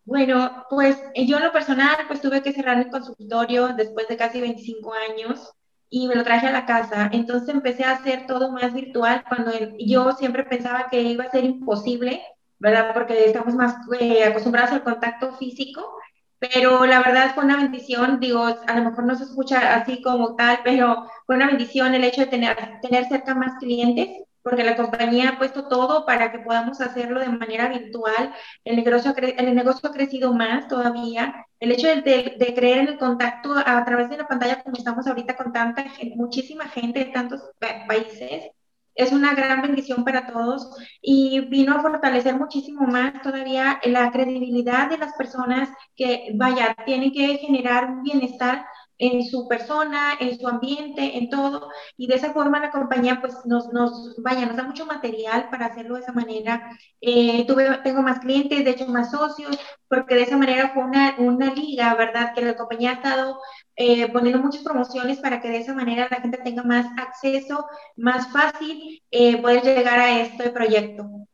[0.05, 4.41] Bueno, pues yo en lo personal, pues tuve que cerrar el consultorio después de casi
[4.41, 5.53] 25 años
[5.89, 7.09] y me lo traje a la casa.
[7.13, 11.45] Entonces empecé a hacer todo más virtual cuando yo siempre pensaba que iba a ser
[11.45, 12.21] imposible,
[12.63, 12.93] ¿verdad?
[12.93, 15.97] Porque estamos más eh, acostumbrados al contacto físico,
[16.39, 20.35] pero la verdad fue una bendición, digo, a lo mejor no se escucha así como
[20.37, 24.09] tal, pero fue una bendición el hecho de tener, tener cerca más clientes
[24.41, 28.33] porque la compañía ha puesto todo para que podamos hacerlo de manera virtual.
[28.65, 31.45] El negocio, el negocio ha crecido más todavía.
[31.59, 32.01] El hecho de,
[32.37, 35.83] de, creer en el contacto a través de la pantalla, como estamos ahorita con tanta
[35.83, 37.41] gente, muchísima gente de tantos
[37.87, 38.51] países,
[38.95, 44.89] es una gran bendición para todos y vino a fortalecer muchísimo más todavía la credibilidad
[44.89, 48.65] de las personas que, vaya, tienen que generar un bienestar
[48.97, 53.45] en su persona, en su ambiente, en todo, y de esa forma la compañía pues
[53.45, 56.77] nos, nos vaya, nos da mucho material para hacerlo de esa manera.
[57.01, 57.45] Eh,
[57.83, 61.93] tengo más clientes, de hecho más socios, porque de esa manera fue una, una liga,
[61.95, 62.33] ¿verdad?
[62.33, 63.39] Que la compañía ha estado
[63.75, 68.31] eh, poniendo muchas promociones para que de esa manera la gente tenga más acceso, más
[68.31, 71.27] fácil eh, poder llegar a este proyecto.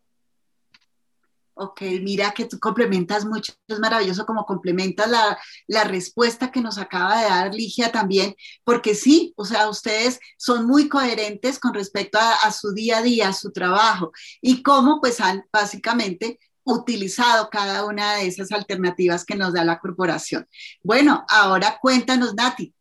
[1.62, 6.78] Ok, mira que tú complementas mucho, es maravilloso como complementas la, la, respuesta que nos
[6.78, 12.18] acaba de dar Ligia también, porque sí, o sea, ustedes son muy coherentes con respecto
[12.18, 17.50] a, a su día a día, a su trabajo y cómo pues han básicamente utilizado
[17.50, 20.48] cada una de esas alternativas que nos da la corporación.
[20.82, 22.74] Bueno, ahora cuéntanos, Nati,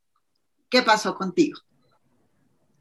[0.70, 1.58] ¿qué pasó contigo?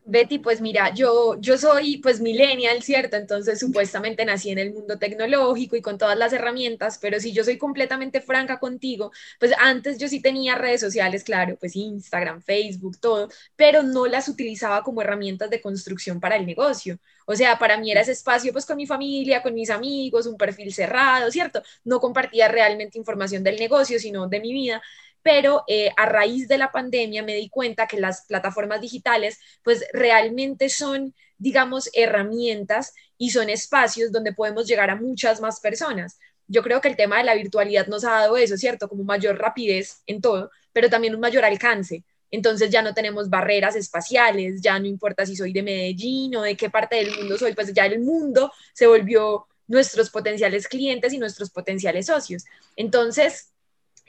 [0.09, 3.17] Betty, pues mira, yo, yo soy pues millennial, ¿cierto?
[3.17, 7.43] Entonces supuestamente nací en el mundo tecnológico y con todas las herramientas, pero si yo
[7.43, 12.97] soy completamente franca contigo, pues antes yo sí tenía redes sociales, claro, pues Instagram, Facebook,
[12.99, 16.97] todo, pero no las utilizaba como herramientas de construcción para el negocio.
[17.25, 20.37] O sea, para mí era ese espacio pues con mi familia, con mis amigos, un
[20.37, 21.61] perfil cerrado, ¿cierto?
[21.83, 24.81] No compartía realmente información del negocio, sino de mi vida
[25.27, 29.83] pero eh, a raíz de la pandemia me di cuenta que las plataformas digitales pues
[29.91, 36.17] realmente son, digamos, herramientas y son espacios donde podemos llegar a muchas más personas.
[36.47, 38.87] Yo creo que el tema de la virtualidad nos ha dado eso, ¿cierto?
[38.87, 42.05] Como mayor rapidez en todo, pero también un mayor alcance.
[42.31, 46.55] Entonces ya no tenemos barreras espaciales, ya no importa si soy de Medellín o de
[46.55, 51.17] qué parte del mundo soy, pues ya el mundo se volvió nuestros potenciales clientes y
[51.17, 52.45] nuestros potenciales socios.
[52.77, 53.51] Entonces,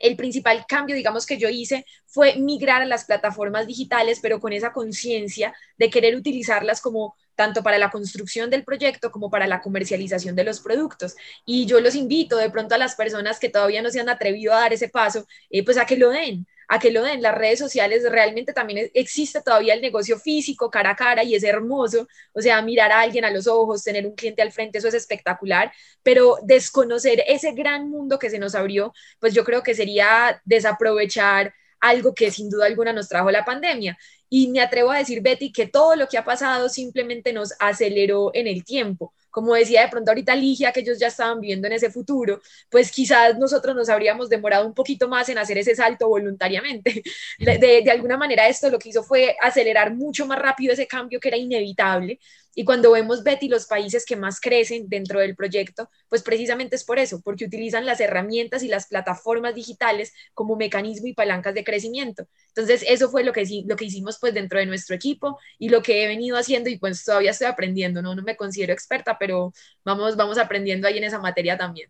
[0.00, 4.52] el principal cambio, digamos, que yo hice fue migrar a las plataformas digitales, pero con
[4.52, 9.60] esa conciencia de querer utilizarlas como tanto para la construcción del proyecto como para la
[9.60, 11.14] comercialización de los productos.
[11.46, 14.52] Y yo los invito de pronto a las personas que todavía no se han atrevido
[14.52, 17.22] a dar ese paso, eh, pues a que lo den, a que lo den.
[17.22, 21.42] Las redes sociales realmente también existe todavía el negocio físico cara a cara y es
[21.42, 22.06] hermoso.
[22.32, 24.94] O sea, mirar a alguien a los ojos, tener un cliente al frente, eso es
[24.94, 25.72] espectacular.
[26.02, 31.54] Pero desconocer ese gran mundo que se nos abrió, pues yo creo que sería desaprovechar
[31.80, 33.98] algo que sin duda alguna nos trajo la pandemia.
[34.28, 38.30] Y me atrevo a decir, Betty, que todo lo que ha pasado simplemente nos aceleró
[38.34, 41.74] en el tiempo como decía de pronto ahorita Ligia, que ellos ya estaban viviendo en
[41.74, 46.08] ese futuro, pues quizás nosotros nos habríamos demorado un poquito más en hacer ese salto
[46.08, 47.02] voluntariamente.
[47.38, 51.20] De, de, alguna manera esto lo que hizo fue acelerar mucho más rápido ese cambio
[51.20, 52.18] que era inevitable.
[52.58, 56.82] Y cuando vemos, Betty, los países que más crecen dentro del proyecto, pues precisamente es
[56.82, 61.62] por eso, porque utilizan las herramientas y las plataformas digitales como mecanismo y palancas de
[61.62, 62.26] crecimiento.
[62.48, 65.82] Entonces, eso fue lo que, lo que hicimos pues dentro de nuestro equipo y lo
[65.82, 68.16] que he venido haciendo y pues todavía estoy aprendiendo, ¿no?
[68.16, 69.52] No me considero experta, pero
[69.84, 71.88] vamos, vamos aprendiendo ahí en esa materia también.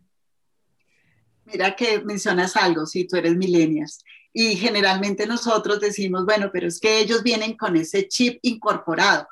[1.45, 4.03] Mira que mencionas algo, si tú eres millennials.
[4.31, 9.27] Y generalmente nosotros decimos, bueno, pero es que ellos vienen con ese chip incorporado.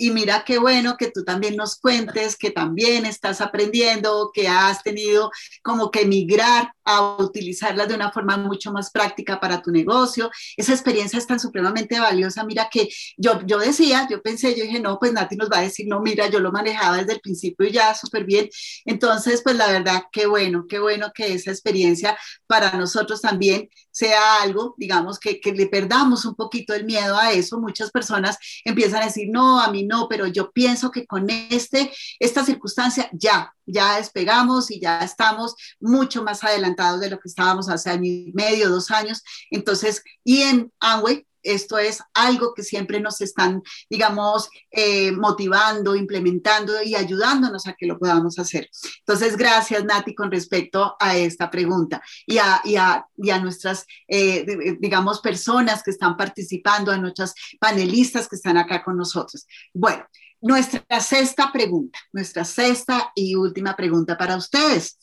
[0.00, 4.82] Y mira qué bueno que tú también nos cuentes que también estás aprendiendo, que has
[4.82, 5.30] tenido
[5.62, 10.30] como que migrar a utilizarlas de una forma mucho más práctica para tu negocio.
[10.56, 12.44] Esa experiencia es tan supremamente valiosa.
[12.44, 15.62] Mira que yo, yo decía, yo pensé, yo dije, no, pues Nati nos va a
[15.62, 18.48] decir, no, mira, yo lo manejaba desde el principio y ya súper bien.
[18.86, 24.40] Entonces, pues la verdad, qué bueno, qué bueno que esa experiencia para nosotros también sea
[24.40, 27.60] algo, digamos, que, que le perdamos un poquito el miedo a eso.
[27.60, 31.92] Muchas personas empiezan a decir, no, a mí no, pero yo pienso que con este,
[32.20, 37.68] esta circunstancia ya, ya despegamos y ya estamos mucho más adelantados de lo que estábamos
[37.68, 39.22] hace año y medio, dos años.
[39.50, 46.82] Entonces, y en Amway esto es algo que siempre nos están, digamos, eh, motivando, implementando
[46.82, 48.68] y ayudándonos a que lo podamos hacer.
[48.98, 55.82] Entonces, gracias, Nati, con respecto a esta pregunta y a, a, nuestras, eh, digamos, personas
[55.82, 59.46] que están participando, a nuestras panelistas que están acá con nosotros.
[59.72, 60.04] Bueno,
[60.42, 64.98] nuestra sexta pregunta, nuestra sexta y última pregunta para ustedes.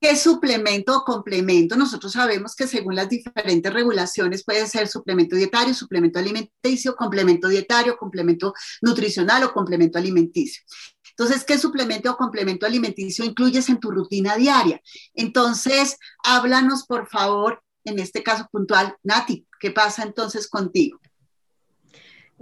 [0.00, 1.76] ¿Qué suplemento o complemento?
[1.76, 7.96] Nosotros sabemos que según las diferentes regulaciones puede ser suplemento dietario, suplemento alimenticio, complemento dietario,
[7.96, 10.62] complemento nutricional o complemento alimenticio.
[11.10, 14.80] Entonces, ¿qué suplemento o complemento alimenticio incluyes en tu rutina diaria?
[15.14, 20.98] Entonces, háblanos, por favor, en este caso puntual, Nati, ¿qué pasa entonces contigo?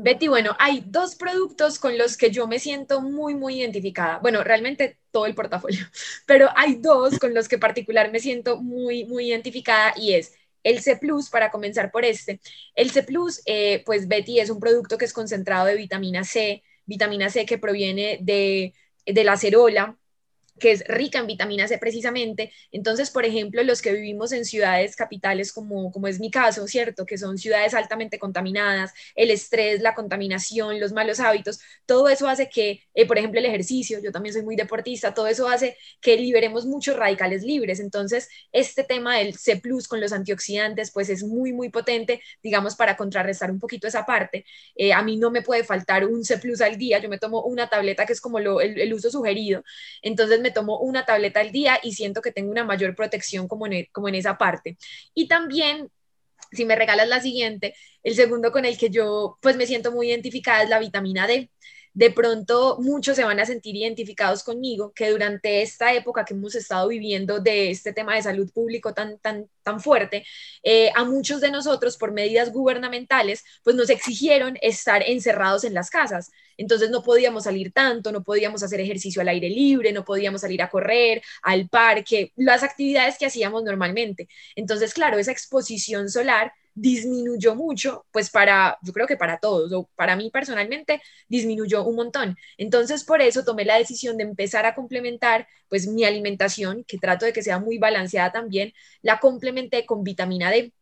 [0.00, 4.18] Betty, bueno, hay dos productos con los que yo me siento muy, muy identificada.
[4.20, 5.80] Bueno, realmente todo el portafolio,
[6.26, 10.80] pero hay dos con los que particular me siento muy, muy identificada y es el
[10.80, 12.40] C Plus, para comenzar por este.
[12.76, 16.62] El C Plus, eh, pues Betty, es un producto que es concentrado de vitamina C,
[16.86, 19.97] vitamina C que proviene de, de la acerola,
[20.58, 22.52] que es rica en vitamina C precisamente.
[22.72, 27.06] Entonces, por ejemplo, los que vivimos en ciudades capitales, como, como es mi caso, ¿cierto?
[27.06, 32.48] Que son ciudades altamente contaminadas, el estrés, la contaminación, los malos hábitos, todo eso hace
[32.48, 36.16] que, eh, por ejemplo, el ejercicio, yo también soy muy deportista, todo eso hace que
[36.16, 37.80] liberemos muchos radicales libres.
[37.80, 42.96] Entonces, este tema del C con los antioxidantes, pues es muy, muy potente, digamos, para
[42.96, 44.44] contrarrestar un poquito esa parte.
[44.74, 47.68] Eh, a mí no me puede faltar un C al día, yo me tomo una
[47.68, 49.62] tableta que es como lo, el, el uso sugerido.
[50.02, 53.66] Entonces, me tomo una tableta al día y siento que tengo una mayor protección como
[53.66, 54.76] en, e, como en esa parte.
[55.14, 55.90] Y también
[56.52, 60.08] si me regalas la siguiente, el segundo con el que yo pues me siento muy
[60.08, 61.50] identificada es la vitamina D
[61.98, 66.54] de pronto muchos se van a sentir identificados conmigo, que durante esta época que hemos
[66.54, 70.24] estado viviendo de este tema de salud público tan, tan, tan fuerte,
[70.62, 75.90] eh, a muchos de nosotros por medidas gubernamentales, pues nos exigieron estar encerrados en las
[75.90, 76.30] casas.
[76.56, 80.62] Entonces no podíamos salir tanto, no podíamos hacer ejercicio al aire libre, no podíamos salir
[80.62, 84.28] a correr, al parque, las actividades que hacíamos normalmente.
[84.54, 89.88] Entonces, claro, esa exposición solar disminuyó mucho, pues para, yo creo que para todos, o
[89.96, 92.36] para mí personalmente, disminuyó un montón.
[92.56, 97.26] Entonces, por eso tomé la decisión de empezar a complementar, pues mi alimentación, que trato
[97.26, 100.72] de que sea muy balanceada también, la complementé con vitamina D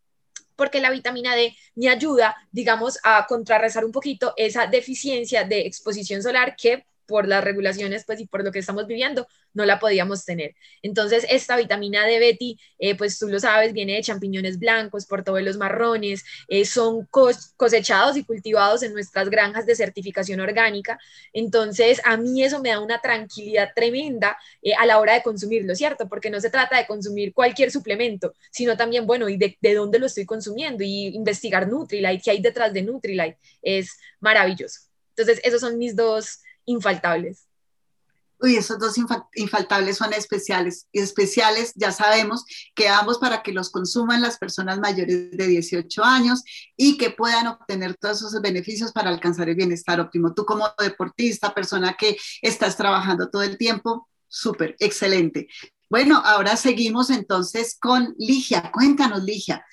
[0.57, 6.23] porque la vitamina D me ayuda, digamos, a contrarrestar un poquito esa deficiencia de exposición
[6.23, 10.25] solar que por las regulaciones pues y por lo que estamos viviendo no la podíamos
[10.25, 10.55] tener.
[10.83, 15.57] Entonces esta vitamina D Betty, eh, pues tú lo sabes, viene de champiñones blancos, portobelos
[15.57, 17.07] marrones, eh, son
[17.57, 20.99] cosechados y cultivados en nuestras granjas de certificación orgánica.
[21.33, 25.75] Entonces a mí eso me da una tranquilidad tremenda eh, a la hora de consumirlo,
[25.75, 26.09] ¿cierto?
[26.09, 29.99] Porque no se trata de consumir cualquier suplemento, sino también, bueno, y de, de dónde
[29.99, 34.81] lo estoy consumiendo y investigar Nutrilite, qué hay detrás de Nutrilite, es maravilloso.
[35.11, 37.47] Entonces esos son mis dos infaltables.
[38.39, 38.97] Uy, esos dos
[39.35, 40.87] infaltables son especiales.
[40.93, 46.05] Y especiales, ya sabemos que ambos para que los consuman las personas mayores de 18
[46.05, 46.43] años
[46.77, 50.35] y que puedan obtener todos esos beneficios para alcanzar el bienestar óptimo.
[50.35, 55.49] Tú como deportista, persona que estás trabajando todo el tiempo, súper, excelente.
[55.89, 58.71] Bueno, ahora seguimos entonces con Ligia.
[58.71, 59.65] Cuéntanos, Ligia.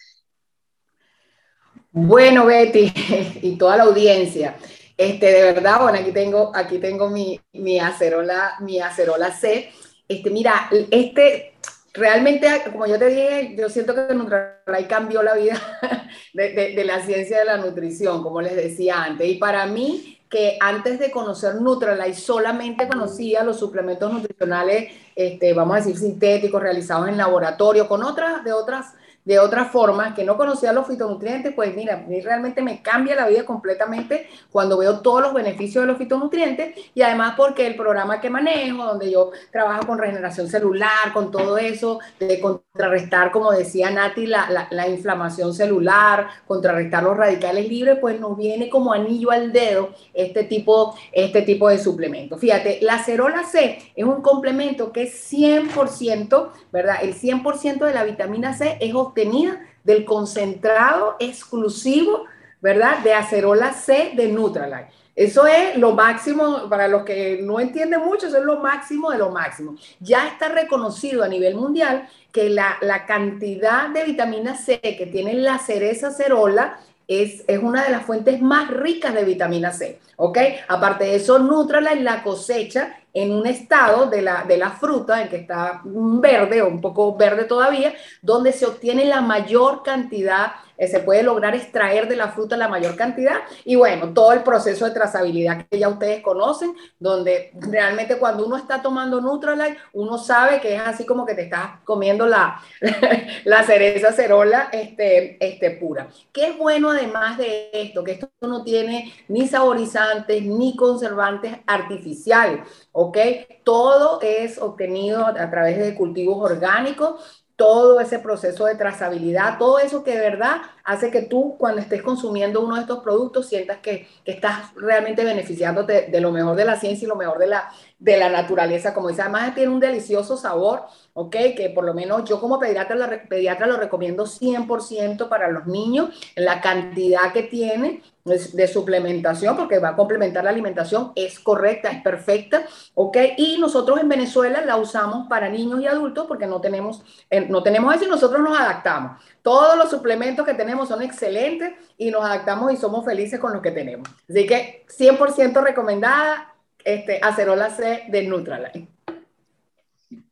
[1.92, 2.94] Bueno, Betty
[3.42, 4.58] y toda la audiencia.
[5.04, 9.70] Este, de verdad, bueno, aquí tengo, aquí tengo mi, mi acerola, mi acerola C.
[10.08, 11.56] Este, mira, este,
[11.94, 15.60] realmente, como yo te dije, yo siento que Nutralite cambió la vida
[16.34, 19.28] de, la ciencia de la nutrición, como les decía antes.
[19.28, 25.76] Y para mí, que antes de conocer Nutralite solamente conocía los suplementos nutricionales, este, vamos
[25.76, 28.94] a decir, sintéticos, realizados en laboratorio, con otras, de otras
[29.26, 33.28] de otra forma, que no conocía los fitonutrientes, pues mira, mí realmente me cambia la
[33.28, 38.20] vida completamente cuando veo todos los beneficios de los fitonutrientes y además porque el programa
[38.20, 43.92] que manejo, donde yo trabajo con regeneración celular, con todo eso, de contrarrestar, como decía
[43.92, 49.54] Nati, la, la, inflamación celular, contrarrestar los radicales libres, pues nos viene como anillo al
[49.54, 52.38] dedo este tipo, este tipo de suplemento.
[52.38, 56.98] Fíjate, la cerola C es un complemento que es 100%, ¿verdad?
[57.02, 62.26] El 100% de la vitamina C es obtenida del concentrado exclusivo,
[62.62, 63.00] ¿verdad?
[63.00, 64.88] De acerola C de Nutralite.
[65.16, 69.20] Eso es lo máximo, para los que no entienden mucho, eso es lo máximo de
[69.20, 69.76] lo máximo.
[70.00, 75.36] Ya está reconocido a nivel mundial que la, la cantidad de vitamina C que tiene
[75.36, 80.40] la cereza cerola es, es, una de las fuentes más ricas de vitamina C, ¿ok?
[80.68, 85.30] Aparte de eso, Nutralite la cosecha en un estado de la, de la fruta, en
[85.30, 90.88] que está verde o un poco verde todavía, donde se obtiene la mayor cantidad eh,
[90.88, 94.86] se puede lograr extraer de la fruta la mayor cantidad y bueno, todo el proceso
[94.86, 100.60] de trazabilidad que ya ustedes conocen, donde realmente cuando uno está tomando Nutralite, uno sabe
[100.60, 102.62] que es así como que te estás comiendo la,
[103.46, 106.08] la cereza cerola este, este, pura.
[106.32, 108.04] ¿Qué es bueno además de esto?
[108.04, 112.62] Que esto no tiene ni saborizantes ni conservantes artificiales,
[112.92, 113.18] ¿ok?
[113.64, 120.04] Todo es obtenido a través de cultivos orgánicos todo ese proceso de trazabilidad, todo eso
[120.04, 124.08] que de verdad hace que tú cuando estés consumiendo uno de estos productos sientas que,
[124.26, 127.70] estás realmente beneficiándote de lo mejor de la ciencia y lo mejor de la,
[128.00, 128.94] de la naturaleza.
[128.94, 131.36] Como dice, además tiene un delicioso sabor, ¿ok?
[131.56, 136.10] Que por lo menos yo como pediatra lo, pediatra lo recomiendo 100% para los niños,
[136.36, 142.02] la cantidad que tiene de suplementación, porque va a complementar la alimentación, es correcta, es
[142.02, 142.64] perfecta,
[142.94, 143.18] ¿ok?
[143.38, 147.62] Y nosotros en Venezuela la usamos para niños y adultos porque no tenemos, eh, no
[147.62, 149.22] tenemos eso y nosotros nos adaptamos.
[149.44, 153.62] Todos los suplementos que tenemos son excelentes y nos adaptamos y somos felices con lo
[153.62, 154.08] que tenemos.
[154.30, 158.88] Así que 100% recomendada, este, acerola C de Nutraline.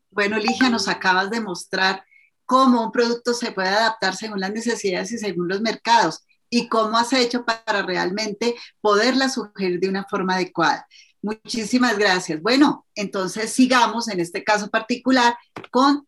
[0.09, 2.03] Bueno, Ligia, nos acabas de mostrar
[2.45, 6.97] cómo un producto se puede adaptar según las necesidades y según los mercados y cómo
[6.97, 10.87] has hecho para realmente poderla sugerir de una forma adecuada.
[11.21, 12.41] Muchísimas gracias.
[12.41, 15.37] Bueno, entonces sigamos en este caso particular
[15.69, 16.07] con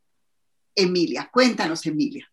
[0.76, 1.30] Emilia.
[1.32, 2.33] Cuéntanos, Emilia.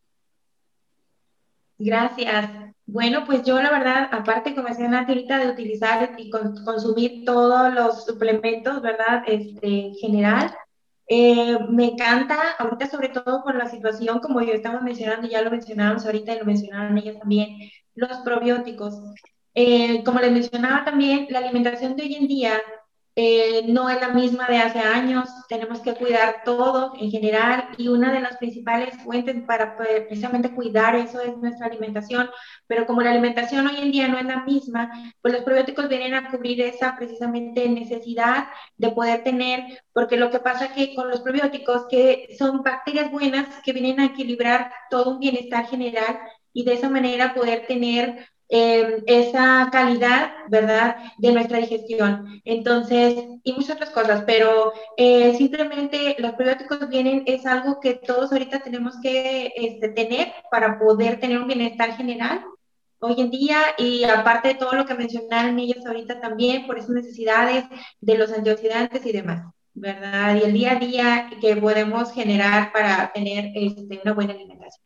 [1.82, 2.50] Gracias.
[2.84, 7.72] Bueno, pues yo la verdad, aparte como decía Nati ahorita, de utilizar y consumir todos
[7.72, 9.22] los suplementos, ¿verdad?
[9.26, 10.54] Este, en general,
[11.08, 15.50] eh, me encanta, ahorita sobre todo por la situación, como yo estamos mencionando, ya lo
[15.50, 17.56] mencionábamos ahorita y lo mencionaron ellas también,
[17.94, 18.94] los probióticos.
[19.54, 22.60] Eh, como les mencionaba también, la alimentación de hoy en día
[23.22, 27.88] eh, no es la misma de hace años, tenemos que cuidar todo en general y
[27.88, 32.30] una de las principales fuentes para precisamente cuidar eso es nuestra alimentación,
[32.66, 34.90] pero como la alimentación hoy en día no es la misma,
[35.20, 38.48] pues los probióticos vienen a cubrir esa precisamente necesidad
[38.78, 43.48] de poder tener, porque lo que pasa que con los probióticos que son bacterias buenas
[43.62, 46.20] que vienen a equilibrar todo un bienestar general
[46.54, 52.40] y de esa manera poder tener eh, esa calidad, ¿verdad?, de nuestra digestión.
[52.44, 58.32] Entonces, y muchas otras cosas, pero eh, simplemente los probióticos vienen, es algo que todos
[58.32, 62.44] ahorita tenemos que este, tener para poder tener un bienestar general
[62.98, 66.90] hoy en día y aparte de todo lo que mencionaron ellos ahorita también por esas
[66.90, 67.64] necesidades
[68.00, 70.36] de los antioxidantes y demás, ¿verdad?
[70.36, 74.84] Y el día a día que podemos generar para tener este, una buena alimentación.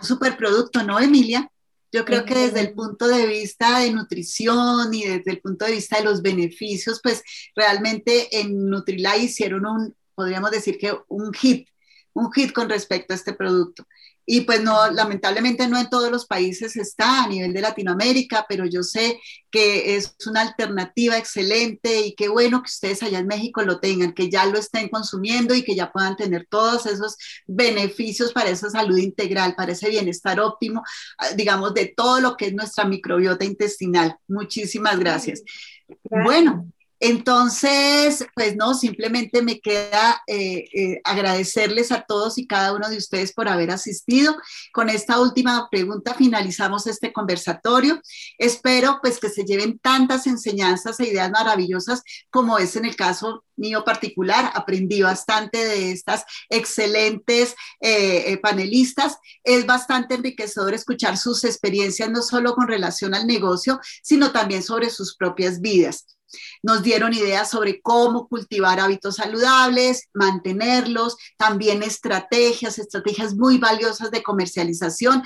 [0.00, 1.50] Superproducto, ¿no, Emilia?
[1.96, 5.72] Yo creo que desde el punto de vista de nutrición y desde el punto de
[5.72, 7.22] vista de los beneficios, pues
[7.54, 11.70] realmente en Nutrilite hicieron un, podríamos decir que un hit,
[12.12, 13.86] un hit con respecto a este producto.
[14.26, 18.66] Y pues no, lamentablemente no en todos los países está a nivel de Latinoamérica, pero
[18.66, 19.20] yo sé
[19.52, 24.12] que es una alternativa excelente y qué bueno que ustedes allá en México lo tengan,
[24.12, 27.16] que ya lo estén consumiendo y que ya puedan tener todos esos
[27.46, 30.82] beneficios para esa salud integral, para ese bienestar óptimo,
[31.18, 34.16] ah, digamos, de todo lo que es nuestra microbiota intestinal.
[34.26, 35.42] Muchísimas gracias.
[35.86, 36.24] gracias.
[36.24, 36.68] Bueno,
[36.98, 42.96] entonces, pues no, simplemente me queda eh, eh, agradecerles a todos y cada uno de
[42.96, 44.34] ustedes por haber asistido.
[44.72, 48.00] Con esta última pregunta finalizamos este conversatorio.
[48.38, 53.44] Espero pues que se lleven tantas enseñanzas e ideas maravillosas como es en el caso
[53.56, 54.50] mío particular.
[54.54, 59.18] Aprendí bastante de estas excelentes eh, panelistas.
[59.44, 64.88] Es bastante enriquecedor escuchar sus experiencias, no solo con relación al negocio, sino también sobre
[64.88, 66.15] sus propias vidas.
[66.62, 74.22] Nos dieron ideas sobre cómo cultivar hábitos saludables, mantenerlos, también estrategias, estrategias muy valiosas de
[74.22, 75.22] comercialización,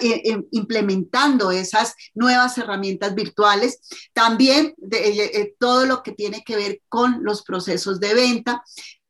[0.00, 3.80] eh, eh, implementando esas nuevas herramientas virtuales.
[4.12, 8.62] También de, todo lo que tiene que ver con los procesos de venta,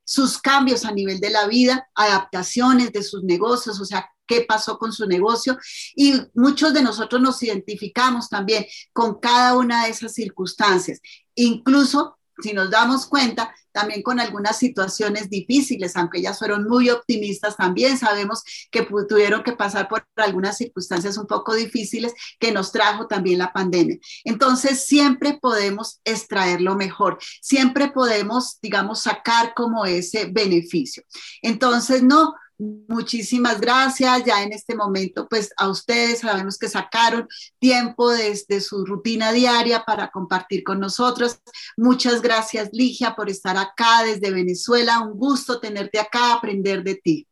[0.05, 4.79] sus cambios a nivel de la vida, adaptaciones de sus negocios, o sea, qué pasó
[4.79, 5.59] con su negocio.
[5.97, 11.01] Y muchos de nosotros nos identificamos también con cada una de esas circunstancias.
[11.35, 17.57] Incluso, si nos damos cuenta, también con algunas situaciones difíciles, aunque ellas fueron muy optimistas,
[17.57, 23.07] también sabemos que tuvieron que pasar por algunas circunstancias un poco difíciles que nos trajo
[23.07, 23.99] también la pandemia.
[24.25, 31.05] Entonces, siempre podemos extraer lo mejor, siempre podemos, digamos, sacar como ese beneficio.
[31.43, 34.25] Entonces, no, Muchísimas gracias.
[34.25, 37.29] Ya en este momento, pues a ustedes sabemos que sacaron
[37.61, 41.41] tiempo desde su rutina diaria para compartir con nosotros.
[41.77, 45.01] Muchas gracias, Ligia, por estar acá desde Venezuela.
[45.01, 47.29] Un gusto tenerte acá, aprender de ti.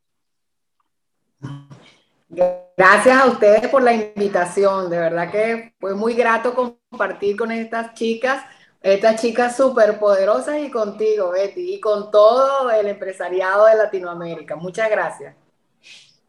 [2.29, 4.89] Gracias a ustedes por la invitación.
[4.89, 8.45] De verdad que fue muy grato compartir con estas chicas
[8.93, 14.55] estas chicas súper poderosas y contigo, Betty, y con todo el empresariado de Latinoamérica.
[14.55, 15.35] Muchas gracias.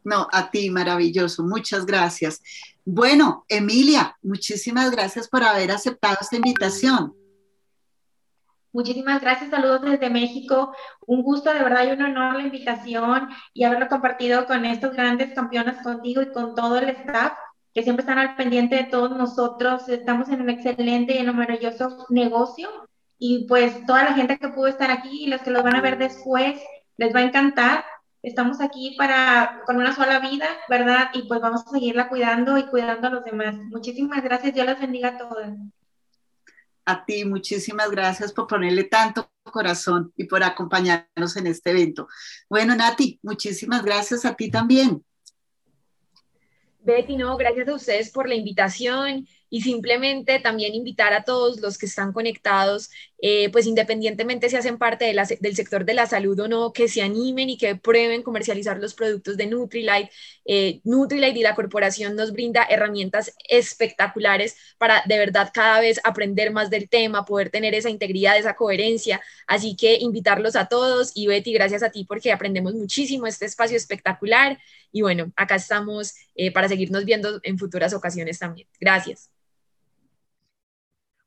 [0.02, 1.44] No, a ti, maravilloso.
[1.44, 2.42] Muchas gracias.
[2.84, 7.14] Bueno, Emilia, muchísimas gracias por haber aceptado esta invitación.
[8.72, 10.74] Muchísimas gracias, saludos desde México.
[11.06, 15.32] Un gusto, de verdad, y un honor la invitación y haberlo compartido con estos grandes
[15.32, 17.34] campeones contigo y con todo el staff
[17.74, 19.88] que siempre están al pendiente de todos nosotros.
[19.88, 22.68] Estamos en un excelente y en un maravilloso negocio
[23.18, 25.80] y pues toda la gente que pudo estar aquí y los que los van a
[25.80, 26.60] ver después,
[26.96, 27.84] les va a encantar.
[28.22, 31.10] Estamos aquí para con una sola vida, ¿verdad?
[31.12, 33.56] Y pues vamos a seguirla cuidando y cuidando a los demás.
[33.56, 34.54] Muchísimas gracias.
[34.54, 35.46] Dios las bendiga a todos.
[36.84, 42.08] A ti, muchísimas gracias por ponerle tanto corazón y por acompañarnos en este evento.
[42.48, 45.04] Bueno, Nati, muchísimas gracias a ti también.
[46.88, 51.78] Betty, no, gracias a ustedes por la invitación y simplemente también invitar a todos los
[51.78, 52.90] que están conectados,
[53.20, 57.02] eh, pues independientemente si hacen parte del sector de la salud o no, que se
[57.02, 60.10] animen y que prueben comercializar los productos de Nutrilite.
[60.44, 66.52] Eh, Nutrilite y la corporación nos brinda herramientas espectaculares para de verdad cada vez aprender
[66.52, 69.20] más del tema, poder tener esa integridad, esa coherencia.
[69.46, 73.76] Así que invitarlos a todos y Betty, gracias a ti porque aprendemos muchísimo este espacio
[73.76, 74.58] espectacular.
[74.92, 78.68] Y bueno, acá estamos eh, para seguirnos viendo en futuras ocasiones también.
[78.80, 79.37] Gracias.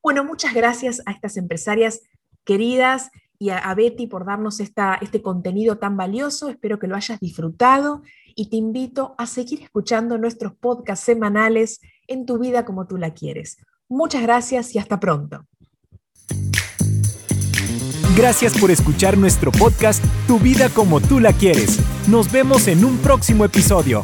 [0.03, 2.01] Bueno, muchas gracias a estas empresarias
[2.43, 6.49] queridas y a, Betty por darnos esta, este contenido tan valioso.
[6.49, 8.03] Espero que lo hayas disfrutado
[8.35, 13.13] y te invito a seguir escuchando nuestros podcasts semanales en tu vida como tú la
[13.13, 13.57] quieres.
[13.89, 15.45] Muchas gracias y hasta pronto.
[18.15, 21.79] Gracias por escuchar nuestro podcast Tu vida como tú la quieres.
[22.07, 24.01] Nos vemos en un próximo episodio.